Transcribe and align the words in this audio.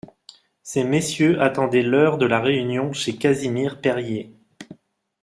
Ces 0.63 0.83
messieurs 0.83 1.39
attendaient 1.43 1.83
l'heure 1.83 2.17
de 2.17 2.25
la 2.25 2.39
réunion 2.41 2.91
chez 2.91 3.17
Casimir 3.17 3.79
Perier. 3.81 4.31